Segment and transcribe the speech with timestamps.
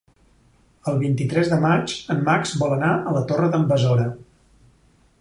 [0.91, 4.11] El vint-i-tres de maig en Max vol anar a la Torre d'en Besora.